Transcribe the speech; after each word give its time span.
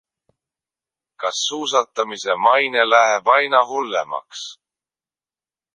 Kas 1.19 1.37
suusatamise 1.47 2.33
maine 2.45 2.81
läheb 2.91 3.25
aina 3.37 3.61
hullemaks? 3.69 4.41